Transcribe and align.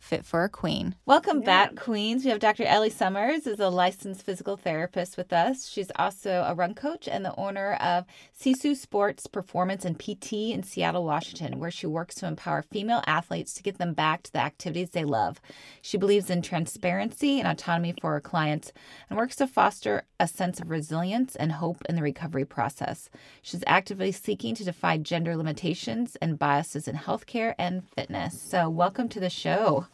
fit 0.00 0.24
for 0.24 0.44
a 0.44 0.48
queen. 0.48 0.94
Welcome 1.06 1.40
yeah. 1.40 1.46
back, 1.46 1.76
queens. 1.76 2.24
We 2.24 2.30
have 2.30 2.40
Dr. 2.40 2.64
Ellie 2.64 2.90
Summers 2.90 3.46
is 3.46 3.60
a 3.60 3.68
licensed 3.68 4.24
physical 4.24 4.56
therapist 4.56 5.16
with 5.16 5.32
us. 5.32 5.68
She's 5.68 5.90
also 5.96 6.44
a 6.46 6.54
run 6.54 6.74
coach 6.74 7.06
and 7.06 7.24
the 7.24 7.34
owner 7.36 7.74
of 7.74 8.06
Sisu 8.38 8.74
Sports 8.74 9.26
Performance 9.26 9.84
and 9.84 9.98
PT 9.98 10.32
in 10.32 10.62
Seattle, 10.62 11.04
Washington, 11.04 11.58
where 11.58 11.70
she 11.70 11.86
works 11.86 12.14
to 12.16 12.26
empower 12.26 12.62
female 12.62 13.02
athletes 13.06 13.54
to 13.54 13.62
get 13.62 13.78
them 13.78 13.92
back 13.92 14.22
to 14.24 14.32
the 14.32 14.40
activities 14.40 14.90
they 14.90 15.04
love. 15.04 15.40
She 15.82 15.96
believes 15.96 16.30
in 16.30 16.42
transparency 16.42 17.38
and 17.38 17.46
autonomy 17.46 17.94
for 18.00 18.12
her 18.12 18.20
clients 18.20 18.72
and 19.08 19.18
works 19.18 19.36
to 19.36 19.46
foster 19.46 20.04
a 20.18 20.26
sense 20.26 20.60
of 20.60 20.70
resilience 20.70 21.36
and 21.36 21.52
hope 21.52 21.82
in 21.88 21.96
the 21.96 22.02
recovery 22.02 22.44
process. 22.44 23.10
She's 23.42 23.64
actively 23.66 24.12
seeking 24.12 24.54
to 24.56 24.64
defy 24.64 24.98
gender 24.98 25.36
limitations 25.36 26.16
and 26.20 26.38
biases 26.38 26.88
in 26.88 26.96
healthcare 26.96 27.54
and 27.58 27.86
fitness. 27.88 28.40
So, 28.40 28.68
welcome 28.68 29.08
to 29.10 29.20
the 29.20 29.30
show. 29.30 29.86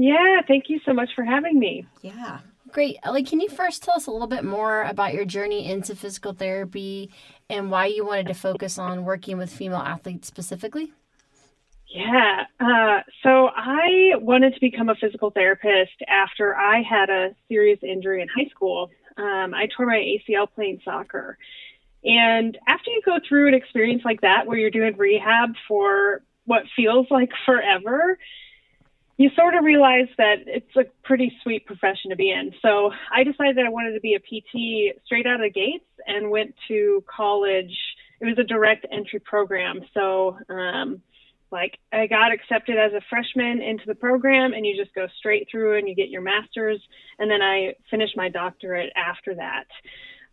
Yeah, 0.00 0.40
thank 0.48 0.70
you 0.70 0.80
so 0.86 0.94
much 0.94 1.10
for 1.14 1.24
having 1.24 1.58
me. 1.58 1.86
Yeah. 2.00 2.38
Great. 2.72 2.96
Ellie, 3.02 3.22
can 3.22 3.38
you 3.38 3.50
first 3.50 3.82
tell 3.82 3.96
us 3.96 4.06
a 4.06 4.10
little 4.10 4.26
bit 4.26 4.44
more 4.44 4.84
about 4.84 5.12
your 5.12 5.26
journey 5.26 5.70
into 5.70 5.94
physical 5.94 6.32
therapy 6.32 7.10
and 7.50 7.70
why 7.70 7.84
you 7.84 8.06
wanted 8.06 8.28
to 8.28 8.34
focus 8.34 8.78
on 8.78 9.04
working 9.04 9.36
with 9.36 9.52
female 9.52 9.80
athletes 9.80 10.26
specifically? 10.26 10.94
Yeah. 11.86 12.44
Uh, 12.58 13.00
so 13.22 13.50
I 13.54 14.12
wanted 14.16 14.54
to 14.54 14.60
become 14.60 14.88
a 14.88 14.94
physical 14.94 15.32
therapist 15.32 16.00
after 16.08 16.56
I 16.56 16.80
had 16.80 17.10
a 17.10 17.34
serious 17.48 17.80
injury 17.82 18.22
in 18.22 18.28
high 18.28 18.48
school. 18.48 18.90
Um, 19.18 19.52
I 19.52 19.68
tore 19.76 19.84
my 19.84 19.98
ACL 19.98 20.46
playing 20.54 20.80
soccer. 20.82 21.36
And 22.04 22.56
after 22.66 22.90
you 22.90 23.02
go 23.04 23.18
through 23.28 23.48
an 23.48 23.54
experience 23.54 24.00
like 24.02 24.22
that, 24.22 24.46
where 24.46 24.56
you're 24.56 24.70
doing 24.70 24.96
rehab 24.96 25.50
for 25.68 26.22
what 26.46 26.62
feels 26.74 27.06
like 27.10 27.28
forever, 27.44 28.16
you 29.20 29.28
sort 29.36 29.54
of 29.54 29.64
realize 29.64 30.08
that 30.16 30.36
it's 30.46 30.74
a 30.76 30.84
pretty 31.04 31.30
sweet 31.42 31.66
profession 31.66 32.08
to 32.08 32.16
be 32.16 32.30
in. 32.30 32.54
So 32.62 32.90
I 33.14 33.22
decided 33.22 33.58
that 33.58 33.66
I 33.66 33.68
wanted 33.68 33.92
to 33.92 34.00
be 34.00 34.14
a 34.14 34.18
PT 34.18 34.96
straight 35.04 35.26
out 35.26 35.34
of 35.34 35.42
the 35.42 35.50
gates 35.50 35.84
and 36.06 36.30
went 36.30 36.54
to 36.68 37.04
college. 37.06 37.76
It 38.22 38.24
was 38.24 38.38
a 38.38 38.44
direct 38.44 38.86
entry 38.90 39.20
program. 39.20 39.82
So, 39.92 40.38
um, 40.48 41.02
like 41.52 41.76
I 41.92 42.06
got 42.06 42.32
accepted 42.32 42.78
as 42.78 42.94
a 42.94 43.02
freshman 43.10 43.60
into 43.60 43.84
the 43.86 43.94
program 43.94 44.54
and 44.54 44.64
you 44.64 44.74
just 44.74 44.94
go 44.94 45.06
straight 45.18 45.48
through 45.50 45.76
and 45.76 45.86
you 45.86 45.94
get 45.94 46.08
your 46.08 46.22
master's. 46.22 46.80
And 47.18 47.30
then 47.30 47.42
I 47.42 47.74
finished 47.90 48.16
my 48.16 48.30
doctorate 48.30 48.90
after 48.96 49.34
that. 49.34 49.66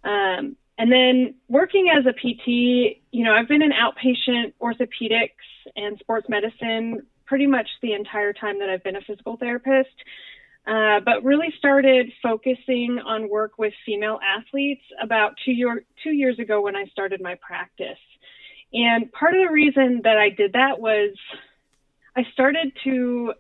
Um, 0.06 0.56
and 0.78 0.90
then 0.90 1.36
working 1.50 1.90
as 1.94 2.06
a 2.06 2.14
PT, 2.14 3.02
you 3.12 3.26
know, 3.26 3.34
I've 3.34 3.50
been 3.50 3.64
in 3.64 3.72
outpatient 3.72 4.54
orthopedics 4.62 5.76
and 5.76 6.00
sports 6.00 6.30
medicine 6.30 7.06
pretty 7.28 7.46
much 7.48 7.68
the 7.82 7.94
entire 7.94 8.34
time 8.34 8.60
that 8.60 8.70
I've 8.70 8.84
been 8.84 8.96
a 8.96 9.02
physical 9.02 9.38
therapist. 9.38 9.96
Uh, 10.66 11.00
but 11.00 11.24
really 11.24 11.54
started 11.58 12.12
focusing 12.22 13.00
on 13.06 13.30
work 13.30 13.54
with 13.58 13.74
female 13.86 14.20
athletes 14.22 14.82
about 15.02 15.32
two, 15.46 15.54
year, 15.54 15.86
two 16.04 16.12
years 16.12 16.38
ago 16.40 16.60
when 16.60 16.76
I 16.76 16.84
started 16.92 17.22
my 17.22 17.36
practice. 17.36 18.00
And 18.74 19.10
part 19.14 19.34
of 19.34 19.48
the 19.48 19.54
reason 19.54 20.02
that 20.04 20.18
I 20.18 20.28
did 20.30 20.54
that 20.54 20.82
was 20.82 21.16
I 22.18 22.24
started 22.34 22.74
to 22.84 23.34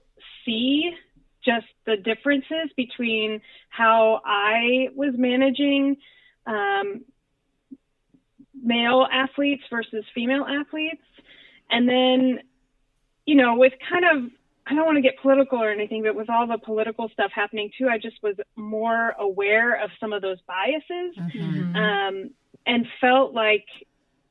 see 0.46 0.92
just 1.44 1.66
the 1.86 1.98
differences 1.98 2.72
between 2.78 3.42
how 3.70 4.22
I 4.26 4.88
was 4.96 5.14
managing 5.18 5.98
um, 6.46 7.04
male 8.54 9.06
athletes 9.12 9.64
versus 9.70 10.06
female 10.16 10.46
athletes. 10.46 11.04
And 11.70 11.90
then 11.90 12.40
you 13.28 13.36
know, 13.36 13.56
with 13.56 13.74
kind 13.88 14.06
of, 14.06 14.32
I 14.66 14.74
don't 14.74 14.86
want 14.86 14.96
to 14.96 15.02
get 15.02 15.20
political 15.22 15.62
or 15.62 15.70
anything, 15.70 16.02
but 16.02 16.16
with 16.16 16.30
all 16.30 16.48
the 16.48 16.58
political 16.58 17.10
stuff 17.10 17.32
happening 17.36 17.70
too, 17.78 17.88
I 17.88 18.00
just 18.00 18.16
was 18.24 18.36
more 18.56 19.14
aware 19.20 19.84
of 19.84 19.92
some 20.00 20.14
of 20.14 20.22
those 20.24 20.40
biases 20.48 21.16
mm-hmm. 21.16 21.76
um, 21.76 22.32
and 22.66 22.88
felt 23.00 23.34
like 23.34 23.66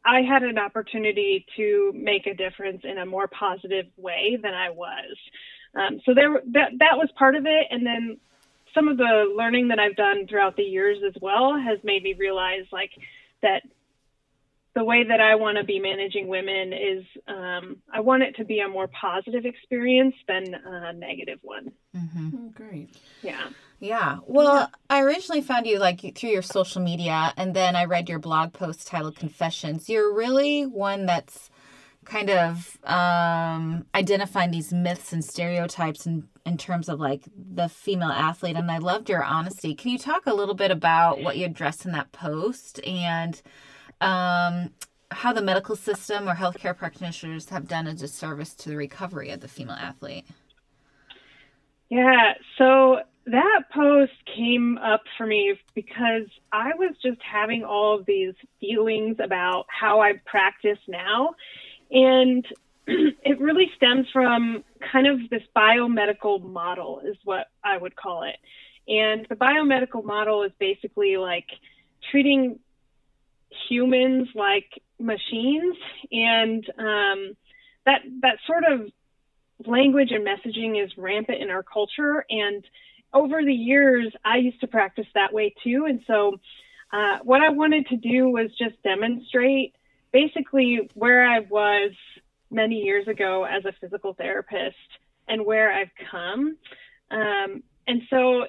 I 0.04 0.22
had 0.22 0.42
an 0.42 0.58
opportunity 0.58 1.46
to 1.56 1.92
make 1.94 2.26
a 2.26 2.34
difference 2.34 2.82
in 2.84 2.98
a 2.98 3.06
more 3.06 3.28
positive 3.28 3.86
way 3.96 4.38
than 4.42 4.54
I 4.54 4.70
was. 4.70 5.16
Um, 5.74 6.00
so 6.06 6.14
there, 6.14 6.40
that 6.52 6.70
that 6.78 6.96
was 6.96 7.08
part 7.18 7.34
of 7.34 7.44
it, 7.44 7.66
and 7.70 7.84
then 7.84 8.16
some 8.72 8.88
of 8.88 8.96
the 8.96 9.34
learning 9.36 9.68
that 9.68 9.78
I've 9.78 9.96
done 9.96 10.26
throughout 10.26 10.56
the 10.56 10.62
years 10.62 10.98
as 11.06 11.20
well 11.20 11.58
has 11.58 11.78
made 11.82 12.02
me 12.02 12.14
realize 12.14 12.64
like 12.72 12.92
that 13.42 13.62
the 14.76 14.84
way 14.84 15.04
that 15.04 15.22
I 15.22 15.36
want 15.36 15.56
to 15.56 15.64
be 15.64 15.80
managing 15.80 16.28
women 16.28 16.74
is 16.74 17.04
um, 17.26 17.78
I 17.90 18.00
want 18.00 18.24
it 18.24 18.36
to 18.36 18.44
be 18.44 18.60
a 18.60 18.68
more 18.68 18.88
positive 18.88 19.46
experience 19.46 20.14
than 20.28 20.54
a 20.54 20.92
negative 20.92 21.38
one. 21.40 21.72
Mm-hmm. 21.96 22.28
Oh, 22.34 22.50
great. 22.50 22.94
Yeah. 23.22 23.48
Yeah. 23.80 24.18
Well, 24.26 24.54
yeah. 24.54 24.66
I 24.90 25.00
originally 25.00 25.40
found 25.40 25.66
you 25.66 25.78
like 25.78 26.14
through 26.14 26.28
your 26.28 26.42
social 26.42 26.82
media, 26.82 27.32
and 27.38 27.56
then 27.56 27.74
I 27.74 27.86
read 27.86 28.10
your 28.10 28.18
blog 28.18 28.52
post 28.52 28.86
titled 28.86 29.16
Confessions. 29.16 29.88
You're 29.88 30.14
really 30.14 30.66
one 30.66 31.06
that's 31.06 31.48
kind 32.04 32.28
of 32.28 32.76
um, 32.84 33.86
identifying 33.94 34.50
these 34.50 34.74
myths 34.74 35.10
and 35.10 35.24
stereotypes 35.24 36.06
in, 36.06 36.28
in 36.44 36.58
terms 36.58 36.90
of 36.90 37.00
like 37.00 37.22
the 37.34 37.70
female 37.70 38.10
athlete. 38.10 38.56
And 38.56 38.70
I 38.70 38.76
loved 38.76 39.08
your 39.08 39.24
honesty. 39.24 39.74
Can 39.74 39.90
you 39.90 39.98
talk 39.98 40.26
a 40.26 40.34
little 40.34 40.54
bit 40.54 40.70
about 40.70 41.22
what 41.22 41.38
you 41.38 41.46
addressed 41.46 41.86
in 41.86 41.92
that 41.92 42.12
post 42.12 42.78
and 42.86 43.40
um, 44.00 44.70
how 45.10 45.32
the 45.32 45.42
medical 45.42 45.76
system 45.76 46.28
or 46.28 46.34
healthcare 46.34 46.76
practitioners 46.76 47.48
have 47.48 47.68
done 47.68 47.86
a 47.86 47.94
disservice 47.94 48.54
to 48.54 48.68
the 48.68 48.76
recovery 48.76 49.30
of 49.30 49.40
the 49.40 49.48
female 49.48 49.76
athlete. 49.76 50.26
Yeah, 51.88 52.34
so 52.58 53.00
that 53.26 53.62
post 53.72 54.12
came 54.34 54.78
up 54.78 55.02
for 55.16 55.26
me 55.26 55.58
because 55.74 56.26
I 56.52 56.74
was 56.76 56.94
just 57.02 57.20
having 57.22 57.64
all 57.64 57.98
of 57.98 58.06
these 58.06 58.34
feelings 58.60 59.16
about 59.22 59.66
how 59.68 60.00
I 60.00 60.14
practice 60.24 60.78
now. 60.88 61.34
And 61.90 62.46
it 62.86 63.40
really 63.40 63.70
stems 63.76 64.06
from 64.12 64.64
kind 64.92 65.06
of 65.06 65.30
this 65.30 65.42
biomedical 65.56 66.42
model, 66.42 67.02
is 67.04 67.16
what 67.24 67.48
I 67.64 67.76
would 67.76 67.96
call 67.96 68.24
it. 68.24 68.36
And 68.88 69.26
the 69.28 69.34
biomedical 69.34 70.04
model 70.04 70.44
is 70.44 70.52
basically 70.58 71.16
like 71.16 71.46
treating 72.10 72.60
humans 73.68 74.28
like 74.34 74.66
machines, 74.98 75.76
and 76.10 76.64
um, 76.78 77.36
that 77.84 78.02
that 78.22 78.38
sort 78.46 78.64
of 78.64 78.90
language 79.66 80.10
and 80.10 80.26
messaging 80.26 80.82
is 80.82 80.90
rampant 80.96 81.42
in 81.42 81.50
our 81.50 81.62
culture. 81.62 82.24
And 82.28 82.64
over 83.12 83.42
the 83.42 83.54
years, 83.54 84.12
I 84.24 84.38
used 84.38 84.60
to 84.60 84.66
practice 84.66 85.06
that 85.14 85.32
way 85.32 85.54
too. 85.64 85.86
And 85.88 86.00
so, 86.06 86.38
uh, 86.92 87.18
what 87.22 87.40
I 87.40 87.50
wanted 87.50 87.86
to 87.88 87.96
do 87.96 88.28
was 88.28 88.50
just 88.58 88.82
demonstrate 88.82 89.74
basically 90.12 90.88
where 90.94 91.26
I 91.26 91.40
was 91.40 91.92
many 92.50 92.76
years 92.76 93.08
ago 93.08 93.44
as 93.44 93.64
a 93.64 93.72
physical 93.80 94.14
therapist 94.14 94.76
and 95.28 95.44
where 95.44 95.72
I've 95.72 95.90
come. 96.10 96.56
Um, 97.10 97.62
and 97.86 98.02
so 98.10 98.46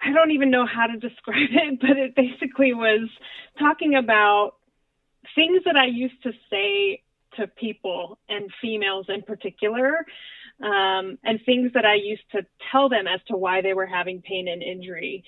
I 0.00 0.12
don't 0.12 0.32
even 0.32 0.50
know 0.50 0.66
how 0.66 0.86
to 0.86 0.96
describe 0.98 1.50
it, 1.50 1.80
but 1.80 1.96
it 1.96 2.14
basically 2.14 2.74
was 2.74 3.08
talking 3.58 3.94
about 3.94 4.54
things 5.34 5.62
that 5.64 5.76
I 5.76 5.86
used 5.86 6.22
to 6.22 6.32
say 6.50 7.02
to 7.36 7.46
people 7.46 8.18
and 8.28 8.50
females 8.62 9.06
in 9.08 9.22
particular, 9.22 10.06
um, 10.62 11.18
and 11.22 11.38
things 11.44 11.72
that 11.74 11.84
I 11.84 11.94
used 11.94 12.22
to 12.32 12.46
tell 12.70 12.88
them 12.88 13.06
as 13.06 13.20
to 13.28 13.36
why 13.36 13.60
they 13.60 13.74
were 13.74 13.86
having 13.86 14.22
pain 14.22 14.48
and 14.48 14.62
injury 14.62 15.24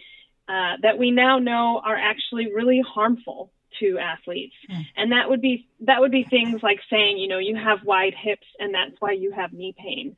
uh, 0.48 0.76
that 0.82 0.96
we 0.96 1.10
now 1.10 1.38
know 1.38 1.82
are 1.84 1.96
actually 1.96 2.52
really 2.52 2.82
harmful 2.86 3.52
to 3.80 3.98
athletes. 3.98 4.54
Mm. 4.70 4.86
And 4.96 5.12
that 5.12 5.28
would 5.28 5.42
be 5.42 5.68
that 5.80 6.00
would 6.00 6.10
be 6.10 6.24
things 6.24 6.62
like 6.62 6.80
saying, 6.88 7.18
you 7.18 7.28
know, 7.28 7.38
you 7.38 7.54
have 7.56 7.84
wide 7.84 8.14
hips 8.14 8.46
and 8.58 8.74
that's 8.74 8.98
why 8.98 9.12
you 9.12 9.32
have 9.32 9.52
knee 9.52 9.74
pain. 9.76 10.16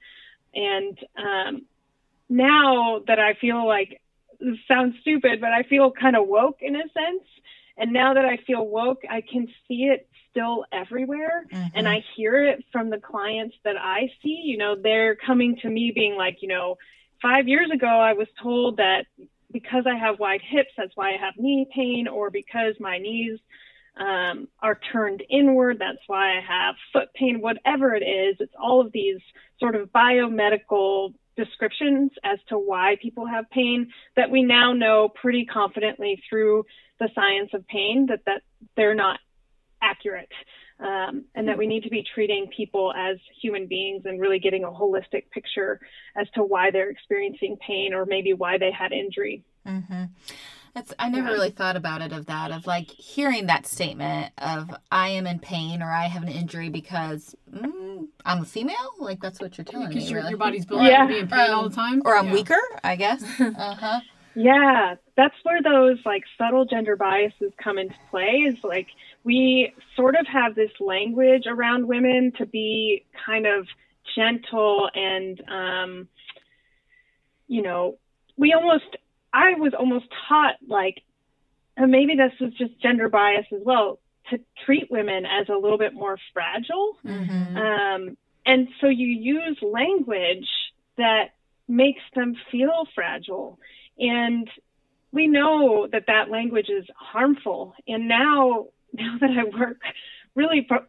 And 0.55 0.99
um, 1.17 1.63
now 2.29 3.01
that 3.09 3.19
I 3.19 3.35
feel 3.35 3.67
like 3.67 4.01
sounds 4.69 4.97
stupid, 5.01 5.41
but 5.41 5.51
I 5.51 5.63
feel 5.65 5.91
kind 5.93 6.17
of 6.17 6.27
woke 6.27 6.59
in 6.61 6.77
a 6.77 6.83
sense. 6.83 7.25
And 7.77 7.93
now 7.93 8.15
that 8.15 8.25
I 8.25 8.39
feel 8.47 8.67
woke, 8.67 9.03
I 9.09 9.23
can 9.23 9.49
see 9.67 9.85
it 9.85 10.09
still 10.31 10.65
everywhere. 10.73 11.47
Mm-hmm. 11.53 11.69
And 11.75 11.89
I 11.89 12.05
hear 12.17 12.45
it 12.45 12.65
from 12.73 12.91
the 12.91 12.99
clients 12.99 13.57
that 13.65 13.77
I 13.79 14.11
see. 14.23 14.43
You 14.45 14.59
know, 14.59 14.77
they're 14.77 15.17
coming 15.17 15.57
to 15.63 15.69
me 15.69 15.93
being 15.95 16.15
like, 16.15 16.39
you 16.43 16.49
know, 16.49 16.77
five 17.23 17.49
years 17.49 17.71
ago, 17.71 17.87
I 17.87 18.13
was 18.13 18.29
told 18.43 18.77
that 18.79 19.07
because 19.53 19.85
I 19.87 19.97
have 19.97 20.19
wide 20.19 20.43
hips, 20.43 20.71
that's 20.77 20.97
why 20.97 21.15
I 21.15 21.17
have 21.17 21.35
knee 21.37 21.67
pain, 21.75 22.07
or 22.07 22.31
because 22.31 22.75
my 22.79 22.99
knees 22.99 23.39
um, 23.97 24.49
are 24.61 24.79
turned 24.93 25.23
inward, 25.29 25.79
that's 25.79 25.99
why 26.07 26.39
I 26.39 26.41
have 26.41 26.75
foot 26.93 27.13
pain, 27.15 27.41
whatever 27.41 27.95
it 27.95 28.05
is. 28.05 28.37
It's 28.41 28.55
all 28.59 28.81
of 28.81 28.93
these 28.93 29.19
sort 29.59 29.75
of 29.75 29.91
biomedical 29.91 31.15
descriptions 31.45 32.11
as 32.23 32.39
to 32.49 32.59
why 32.59 32.97
people 33.01 33.27
have 33.27 33.49
pain 33.51 33.91
that 34.17 34.31
we 34.31 34.43
now 34.43 34.73
know 34.73 35.09
pretty 35.09 35.45
confidently 35.45 36.23
through 36.29 36.65
the 36.99 37.09
science 37.15 37.51
of 37.55 37.67
pain 37.67 38.07
that, 38.09 38.21
that 38.27 38.43
they're 38.77 38.95
not 38.95 39.19
accurate. 39.83 40.33
Um, 40.79 41.27
and 41.35 41.47
that 41.47 41.59
we 41.59 41.67
need 41.67 41.83
to 41.83 41.91
be 41.91 42.03
treating 42.15 42.47
people 42.57 42.91
as 42.97 43.19
human 43.43 43.67
beings 43.67 44.05
and 44.07 44.19
really 44.19 44.39
getting 44.39 44.65
a 44.65 44.69
holistic 44.69 45.31
picture 45.31 45.79
as 46.17 46.27
to 46.35 46.43
why 46.43 46.71
they're 46.71 46.89
experiencing 46.89 47.59
pain 47.59 47.93
or 47.93 48.07
maybe 48.07 48.33
why 48.33 48.57
they 48.57 48.73
had 48.73 48.91
injury. 48.91 49.45
Mm-hmm. 49.67 50.05
That's 50.75 50.95
I 50.99 51.09
never 51.09 51.29
yeah. 51.29 51.35
really 51.35 51.51
thought 51.51 51.77
about 51.77 52.01
it 52.03 52.13
of 52.13 52.27
that 52.27 52.53
of 52.53 52.67
like 52.67 52.91
hearing 52.91 53.47
that 53.47 53.67
statement 53.67 54.33
of 54.39 54.71
I 54.91 55.09
am 55.09 55.27
in 55.27 55.39
pain 55.39 55.83
or 55.83 55.91
I 55.91 56.05
have 56.05 56.23
an 56.23 56.29
injury 56.29 56.69
because 56.69 57.35
mm, 57.53 58.07
I'm 58.25 58.43
a 58.43 58.45
female. 58.45 58.93
Like 58.99 59.21
that's 59.21 59.41
what 59.41 59.59
you're 59.59 59.65
telling 59.65 59.89
me. 59.89 59.95
Because 59.95 60.11
your, 60.11 60.29
your 60.29 60.39
body's 60.39 60.65
built 60.65 60.83
yeah. 60.83 61.03
to 61.03 61.09
be 61.09 61.19
in 61.19 61.29
pain 61.29 61.51
um, 61.51 61.55
all 61.59 61.69
the 61.69 61.75
time, 61.75 62.03
or 62.05 62.17
I'm 62.17 62.27
yeah. 62.27 62.33
weaker. 62.33 62.61
I 62.85 62.97
guess. 62.97 63.23
uh 63.41 63.75
huh. 63.75 64.01
Yeah, 64.37 64.95
that's 65.17 65.35
where 65.43 65.61
those 65.61 65.99
like 66.07 66.23
subtle 66.39 66.65
gender 66.65 66.97
biases 66.97 67.53
come 67.63 67.79
into 67.79 67.97
play. 68.11 68.45
Is 68.47 68.63
like 68.63 68.87
we 69.25 69.75
sort 69.97 70.15
of 70.15 70.27
have 70.27 70.55
this 70.55 70.71
language 70.79 71.45
around 71.47 71.89
women 71.89 72.33
to 72.39 72.47
be 72.47 73.05
kind 73.27 73.47
of 73.47 73.67
gentle 74.15 74.89
and 74.95 75.41
um, 75.49 76.09
you 77.49 77.63
know 77.63 77.99
we 78.37 78.53
almost 78.53 78.97
I 79.33 79.55
was 79.55 79.73
almost 79.79 80.07
taught 80.29 80.57
like, 80.67 81.03
and 81.77 81.91
maybe 81.91 82.15
this 82.15 82.33
was 82.41 82.53
just 82.55 82.81
gender 82.81 83.09
bias 83.09 83.47
as 83.53 83.61
well, 83.65 83.99
to 84.31 84.41
treat 84.65 84.91
women 84.91 85.25
as 85.27 85.49
a 85.49 85.57
little 85.57 85.79
bit 85.79 85.95
more 85.95 86.19
fragile. 86.33 86.97
Mm-hmm. 87.05 87.57
Um, 87.57 88.17
and 88.47 88.69
so 88.81 88.89
you 88.89 89.07
use 89.07 89.59
language 89.63 90.49
that 90.97 91.31
makes 91.69 92.03
them 92.15 92.37
feel 92.51 92.87
fragile. 92.95 93.59
And 93.99 94.49
we 95.13 95.27
know 95.27 95.89
that 95.91 96.07
that 96.07 96.31
language 96.31 96.69
is 96.69 96.85
harmful. 96.97 97.75
And 97.87 98.09
now, 98.09 98.67
now 98.93 99.19
that 99.21 99.31
I 99.31 99.45
work 99.45 99.79
really 100.35 100.63
pr- 100.63 100.87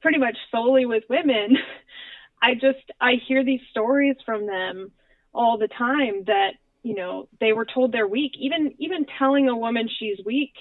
pretty 0.00 0.18
much 0.18 0.36
solely 0.50 0.86
with 0.86 1.04
women, 1.08 1.56
I 2.42 2.54
just 2.54 2.90
I 3.00 3.14
hear 3.26 3.44
these 3.44 3.60
stories 3.70 4.16
from 4.24 4.46
them 4.46 4.92
all 5.34 5.58
the 5.58 5.66
time 5.68 6.24
that 6.26 6.52
you 6.88 6.94
know 6.94 7.28
they 7.40 7.52
were 7.52 7.66
told 7.66 7.92
they're 7.92 8.08
weak. 8.08 8.32
Even 8.38 8.74
even 8.78 9.06
telling 9.18 9.48
a 9.48 9.56
woman 9.56 9.88
she's 9.98 10.18
weak 10.24 10.54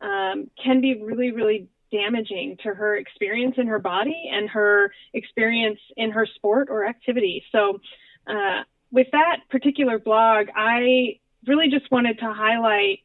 um, 0.00 0.50
can 0.62 0.80
be 0.80 1.02
really 1.02 1.32
really 1.32 1.68
damaging 1.90 2.56
to 2.62 2.74
her 2.74 2.96
experience 2.96 3.54
in 3.58 3.66
her 3.66 3.78
body 3.78 4.30
and 4.32 4.48
her 4.50 4.92
experience 5.12 5.78
in 5.96 6.10
her 6.10 6.26
sport 6.34 6.68
or 6.70 6.86
activity. 6.86 7.44
So 7.52 7.80
uh, 8.26 8.62
with 8.94 9.08
that 9.12 9.40
particular 9.50 9.98
blog 9.98 10.46
i 10.56 11.18
really 11.46 11.68
just 11.68 11.90
wanted 11.90 12.18
to 12.20 12.32
highlight 12.32 13.00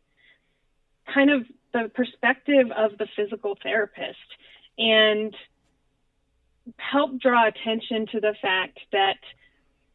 kind 1.13 1.31
of 1.31 1.45
the 1.73 1.91
perspective 1.93 2.67
of 2.71 2.97
the 2.97 3.07
physical 3.15 3.57
therapist 3.61 4.17
and 4.77 5.35
help 6.77 7.19
draw 7.19 7.47
attention 7.47 8.05
to 8.11 8.19
the 8.21 8.35
fact 8.41 8.79
that 8.91 9.17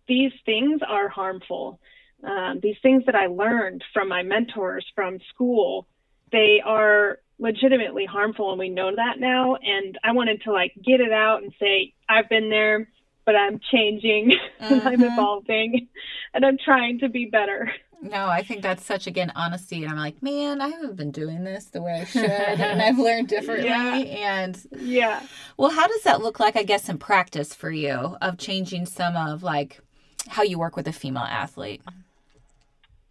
these 0.09 0.33
things 0.45 0.81
are 0.87 1.09
harmful 1.09 1.81
um, 2.27 2.61
these 2.63 2.77
things 2.83 3.05
that 3.07 3.15
I 3.15 3.27
learned 3.27 3.85
from 3.93 4.09
my 4.09 4.23
mentors 4.23 4.87
from 4.95 5.19
school, 5.33 5.87
they 6.33 6.61
are 6.65 7.19
legitimately 7.39 8.07
harmful, 8.07 8.51
and 8.51 8.59
we 8.59 8.69
know 8.69 8.95
that 8.95 9.19
now. 9.19 9.57
And 9.57 9.99
I 10.03 10.13
wanted 10.13 10.43
to 10.43 10.53
like 10.53 10.73
get 10.75 11.01
it 11.01 11.13
out 11.13 11.43
and 11.43 11.53
say, 11.61 11.95
I've 12.09 12.29
been 12.29 12.51
there, 12.51 12.89
but 13.27 13.37
I'm 13.37 13.61
changing, 13.73 14.33
mm-hmm. 14.61 14.87
I'm 14.87 15.03
evolving, 15.03 15.89
and 16.33 16.45
I'm 16.45 16.59
trying 16.63 17.01
to 17.01 17.09
be 17.09 17.27
better. 17.27 17.71
No, 18.03 18.27
I 18.27 18.43
think 18.43 18.61
that's 18.61 18.85
such 18.85 19.07
again 19.07 19.33
honesty, 19.35 19.83
and 19.83 19.91
I'm 19.91 19.99
like, 19.99 20.23
man, 20.23 20.61
I 20.61 20.69
haven't 20.69 20.97
been 20.97 21.11
doing 21.11 21.45
this 21.45 21.67
the 21.67 21.81
way 21.81 22.03
I 22.03 22.05
should, 22.05 22.25
and 22.25 22.83
I've 22.83 22.99
learned 22.99 23.29
differently. 23.29 23.69
Yeah. 23.69 23.95
And 23.97 24.61
yeah, 24.79 25.23
well, 25.57 25.71
how 25.71 25.87
does 25.87 26.03
that 26.03 26.21
look 26.21 26.39
like? 26.39 26.55
I 26.55 26.65
guess 26.65 26.89
in 26.89 26.99
practice 26.99 27.55
for 27.55 27.71
you 27.71 28.17
of 28.21 28.37
changing 28.37 28.87
some 28.87 29.17
of 29.17 29.43
like 29.43 29.81
how 30.29 30.43
you 30.43 30.59
work 30.59 30.77
with 30.77 30.87
a 30.87 30.93
female 30.93 31.23
athlete. 31.23 31.83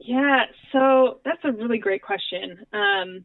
Yeah, 0.06 0.44
so 0.74 1.22
that's 1.24 1.40
a 1.46 1.52
really 1.54 1.78
great 1.78 2.02
question. 2.02 2.66
Um, 2.74 3.24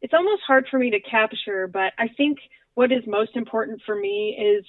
it's 0.00 0.14
almost 0.14 0.42
hard 0.46 0.66
for 0.70 0.78
me 0.78 0.90
to 0.90 1.00
capture, 1.00 1.66
but 1.66 1.92
I 1.98 2.08
think 2.16 2.38
what 2.72 2.90
is 2.90 3.02
most 3.06 3.36
important 3.36 3.82
for 3.84 3.94
me 3.94 4.30
is 4.30 4.64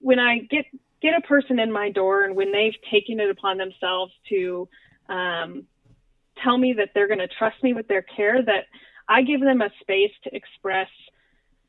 when 0.00 0.18
I 0.18 0.40
get 0.50 0.66
get 1.00 1.14
a 1.16 1.26
person 1.26 1.58
in 1.58 1.72
my 1.72 1.90
door 1.90 2.24
and 2.24 2.36
when 2.36 2.52
they've 2.52 2.74
taken 2.90 3.18
it 3.18 3.30
upon 3.30 3.56
themselves 3.56 4.12
to 4.28 4.68
um, 5.08 5.64
tell 6.44 6.58
me 6.58 6.74
that 6.76 6.90
they're 6.94 7.08
going 7.08 7.18
to 7.18 7.28
trust 7.28 7.56
me 7.62 7.72
with 7.72 7.88
their 7.88 8.02
care, 8.02 8.42
that 8.42 8.66
I 9.08 9.22
give 9.22 9.40
them 9.40 9.62
a 9.62 9.70
space 9.80 10.12
to 10.24 10.36
express 10.36 10.88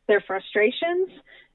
their 0.08 0.20
frustrations. 0.20 1.08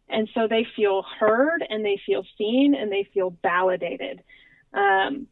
And 0.08 0.30
so 0.32 0.48
they 0.48 0.66
feel 0.74 1.04
heard 1.20 1.62
and 1.68 1.84
they 1.84 2.00
feel 2.06 2.24
seen 2.38 2.74
and 2.74 2.90
they 2.90 3.06
feel 3.12 3.36
validated. 3.42 4.22
Um, 4.72 5.26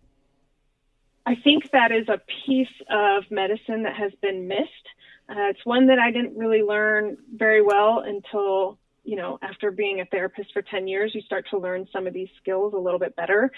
I 1.26 1.36
think 1.36 1.70
that 1.70 1.90
is 1.90 2.08
a 2.08 2.20
piece 2.46 2.68
of 2.90 3.24
medicine 3.30 3.84
that 3.84 3.96
has 3.96 4.12
been 4.20 4.46
missed. 4.46 4.88
Uh, 5.28 5.48
it's 5.48 5.64
one 5.64 5.86
that 5.86 5.98
I 5.98 6.10
didn't 6.10 6.36
really 6.36 6.62
learn 6.62 7.16
very 7.34 7.62
well 7.62 8.00
until, 8.00 8.78
you 9.04 9.16
know, 9.16 9.38
after 9.40 9.70
being 9.70 10.00
a 10.00 10.04
therapist 10.04 10.52
for 10.52 10.60
10 10.60 10.86
years, 10.86 11.12
you 11.14 11.22
start 11.22 11.46
to 11.50 11.58
learn 11.58 11.88
some 11.92 12.06
of 12.06 12.12
these 12.12 12.28
skills 12.42 12.74
a 12.74 12.78
little 12.78 12.98
bit 12.98 13.16
better. 13.16 13.50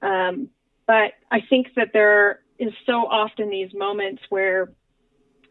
Um, 0.00 0.48
but 0.86 1.14
I 1.30 1.40
think 1.50 1.68
that 1.74 1.88
there 1.92 2.40
is 2.58 2.72
so 2.86 2.92
often 2.92 3.50
these 3.50 3.74
moments 3.74 4.22
where 4.28 4.72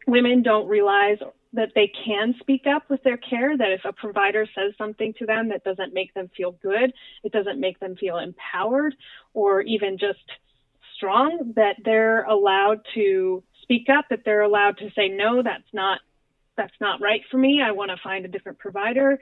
women 0.06 0.42
don't 0.42 0.68
realize 0.68 1.18
that 1.52 1.72
they 1.74 1.90
can 2.04 2.34
speak 2.40 2.66
up 2.66 2.88
with 2.88 3.02
their 3.02 3.16
care, 3.16 3.56
that 3.56 3.72
if 3.72 3.84
a 3.84 3.92
provider 3.92 4.46
says 4.54 4.72
something 4.76 5.14
to 5.18 5.26
them 5.26 5.48
that 5.50 5.64
doesn't 5.64 5.94
make 5.94 6.12
them 6.14 6.30
feel 6.36 6.52
good, 6.52 6.92
it 7.24 7.32
doesn't 7.32 7.60
make 7.60 7.78
them 7.78 7.96
feel 7.96 8.18
empowered, 8.18 8.94
or 9.34 9.62
even 9.62 9.98
just 9.98 10.18
strong 10.98 11.54
that 11.56 11.76
they're 11.84 12.24
allowed 12.24 12.80
to 12.94 13.42
speak 13.62 13.86
up, 13.88 14.06
that 14.10 14.20
they're 14.24 14.42
allowed 14.42 14.76
to 14.78 14.90
say, 14.94 15.08
no, 15.08 15.42
that's 15.42 15.72
not, 15.72 16.00
that's 16.56 16.74
not 16.80 17.00
right 17.00 17.22
for 17.30 17.38
me. 17.38 17.62
I 17.64 17.70
want 17.70 17.90
to 17.90 17.96
find 18.02 18.24
a 18.24 18.28
different 18.28 18.58
provider. 18.58 19.18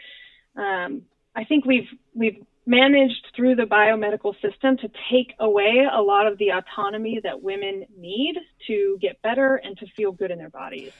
Um, 0.56 1.02
I 1.36 1.44
think 1.44 1.66
we've, 1.66 1.88
we've 2.14 2.42
managed 2.66 3.26
through 3.36 3.54
the 3.54 3.64
biomedical 3.64 4.34
system 4.42 4.76
to 4.78 4.90
take 5.10 5.34
away 5.38 5.86
a 5.92 6.02
lot 6.02 6.26
of 6.26 6.38
the 6.38 6.48
autonomy 6.50 7.20
that 7.22 7.42
women 7.42 7.84
need 7.96 8.34
to 8.66 8.98
get 9.00 9.22
better 9.22 9.56
and 9.56 9.78
to 9.78 9.86
feel 9.96 10.10
good 10.10 10.30
in 10.30 10.38
their 10.38 10.50
bodies. 10.50 10.92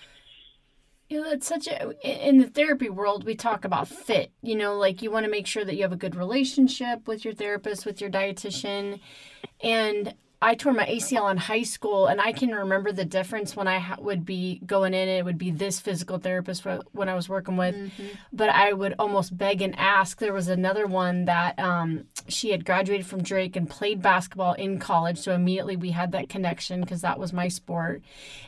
You 1.09 1.23
know, 1.23 1.31
it's 1.31 1.47
such 1.47 1.69
a 1.69 1.95
in 2.03 2.39
the 2.39 2.49
therapy 2.49 2.89
world 2.89 3.25
we 3.25 3.37
talk 3.37 3.65
about 3.65 3.87
fit. 3.87 4.33
You 4.43 4.57
know, 4.57 4.77
like 4.77 5.03
you 5.03 5.11
want 5.11 5.25
to 5.25 5.31
make 5.31 5.47
sure 5.47 5.65
that 5.65 5.77
you 5.77 5.83
have 5.83 5.93
a 5.93 5.97
good 5.97 6.17
relationship 6.17 7.07
with 7.07 7.25
your 7.25 7.33
therapist, 7.33 7.87
with 7.87 8.01
your 8.01 8.11
dietitian, 8.11 8.99
and 9.63 10.15
I 10.43 10.55
tore 10.55 10.75
my 10.75 10.85
ACL 10.85 11.31
in 11.31 11.39
high 11.39 11.63
school, 11.63 12.07
and 12.07 12.21
I 12.21 12.33
can 12.33 12.51
remember 12.51 12.93
the 12.93 13.07
difference 13.07 13.57
when 13.57 13.67
I 13.67 13.79
ha- 13.79 13.97
would 13.99 14.27
be 14.27 14.61
going 14.67 14.93
in. 14.93 15.09
It 15.09 15.25
would 15.25 15.39
be 15.39 15.51
this 15.51 15.81
physical 15.81 16.19
therapist 16.19 16.67
when 16.93 17.09
I 17.09 17.15
was 17.15 17.29
working 17.29 17.57
with, 17.57 17.75
mm-hmm. 17.75 18.07
but 18.33 18.51
I 18.51 18.75
would 18.75 18.95
almost 18.99 19.37
beg 19.37 19.63
and 19.63 19.75
ask. 19.79 20.19
There 20.19 20.35
was 20.35 20.49
another 20.49 20.87
one 20.87 21.25
that 21.25 21.59
um, 21.59 22.05
she 22.29 22.51
had 22.51 22.67
graduated 22.67 23.07
from 23.07 23.23
Drake 23.23 23.57
and 23.57 23.69
played 23.69 24.03
basketball 24.03 24.53
in 24.55 24.79
college, 24.79 25.19
so 25.19 25.33
immediately 25.33 25.77
we 25.77 25.93
had 25.93 26.13
that 26.13 26.29
connection 26.29 26.83
because 26.83 27.01
that 27.01 27.19
was 27.19 27.33
my 27.33 27.49
sport. 27.49 28.03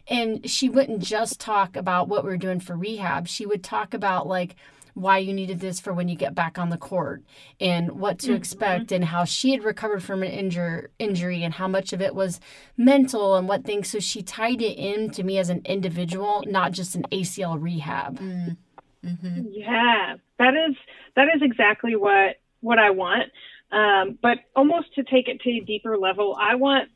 And 0.09 0.49
she 0.49 0.69
wouldn't 0.69 1.03
just 1.03 1.41
talk 1.41 1.75
about 1.75 2.09
what 2.09 2.23
we 2.23 2.31
were 2.31 2.37
doing 2.37 2.61
for 2.61 2.77
rehab; 2.77 3.29
she 3.29 3.47
would 3.47 3.65
talk 3.65 3.95
about 3.95 4.27
like 4.27 4.57
why 4.99 5.19
you 5.19 5.33
needed 5.33 5.61
this 5.61 5.81
for 5.81 5.93
when 5.93 6.09
you 6.09 6.17
get 6.17 6.35
back 6.35 6.59
on 6.59 6.71
the 6.71 6.77
court 6.77 7.23
and 7.61 7.93
what 7.93 8.19
to 8.19 8.29
mm-hmm. 8.29 8.37
expect 8.37 8.93
and 8.93 9.05
how 9.05 9.25
she 9.25 9.53
had 9.53 9.65
recovered 9.65 10.03
from 10.03 10.23
an 10.23 10.31
injure, 10.31 10.91
injury 10.99 11.43
and 11.43 11.55
how 11.55 11.69
much 11.69 11.93
of 11.93 12.01
it 12.01 12.15
was 12.15 12.41
mental 12.77 13.37
and 13.37 13.49
what 13.49 13.65
things. 13.65 13.89
So 13.89 14.01
she 14.01 14.23
tied 14.23 14.61
it 14.61 14.77
in 14.77 15.11
to 15.11 15.23
me 15.23 15.39
as 15.39 15.51
an 15.51 15.63
individual, 15.65 16.43
not 16.47 16.73
just 16.73 16.95
an 16.95 17.05
ACL 17.13 17.61
rehab. 17.61 18.19
Mm. 18.19 18.57
Mm-hmm. 19.05 19.43
Yeah, 19.51 20.17
that 20.39 20.55
is 20.55 20.77
that 21.15 21.29
is 21.35 21.43
exactly 21.43 21.95
what 21.95 22.37
what 22.61 22.79
I 22.79 22.91
want. 22.91 23.31
Um, 23.71 24.19
but 24.21 24.39
almost 24.57 24.95
to 24.95 25.05
take 25.05 25.29
it 25.29 25.41
to 25.43 25.51
a 25.51 25.61
deeper 25.61 25.97
level, 25.97 26.37
I 26.41 26.55
want 26.55 26.89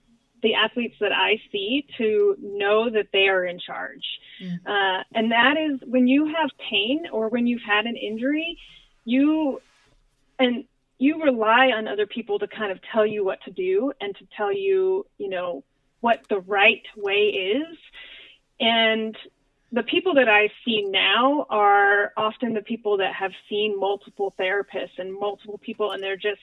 the 0.43 0.55
athletes 0.55 0.97
that 1.01 1.13
I 1.13 1.41
see 1.51 1.87
to 1.99 2.37
know 2.41 2.91
that 2.91 3.09
they 3.13 3.29
are 3.29 3.45
in 3.45 3.59
charge. 3.59 4.05
Mm-hmm. 4.43 4.67
Uh, 4.67 5.03
and 5.15 5.31
that 5.33 5.57
is 5.57 5.81
when 5.89 6.07
you 6.07 6.27
have 6.27 6.51
pain 6.71 7.05
or 7.13 7.29
when 7.29 7.47
you've 7.47 7.63
had 7.63 7.87
an 7.87 7.97
injury, 7.97 8.59
you 9.05 9.61
and 10.39 10.65
you 10.99 11.23
rely 11.23 11.69
on 11.69 11.89
other 11.89 12.07
people 12.07 12.39
to 12.39 12.47
kind 12.47 12.71
of 12.71 12.79
tell 12.93 13.07
you 13.07 13.25
what 13.25 13.41
to 13.43 13.51
do 13.51 13.93
and 14.01 14.15
to 14.17 14.27
tell 14.37 14.53
you, 14.53 15.07
you 15.19 15.29
know, 15.29 15.65
what 16.01 16.23
the 16.29 16.41
right 16.41 16.83
way 16.97 17.27
is. 17.57 17.77
And 18.61 19.17
the 19.73 19.83
people 19.83 20.15
that 20.15 20.29
I 20.29 20.51
see 20.65 20.83
now 20.83 21.47
are 21.49 22.13
often 22.17 22.55
the 22.55 22.63
people 22.63 22.99
that 22.99 23.15
have 23.15 23.33
seen 23.49 23.79
multiple 23.79 24.35
therapists 24.39 24.99
and 24.99 25.19
multiple 25.19 25.59
people, 25.59 25.93
and 25.93 26.03
they're 26.03 26.17
just 26.17 26.41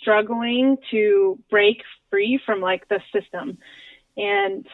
struggling 0.00 0.76
to 0.90 1.38
break 1.50 1.78
free 2.10 2.40
from 2.44 2.60
like 2.60 2.88
the 2.88 3.00
system. 3.12 3.58
And 4.16 4.66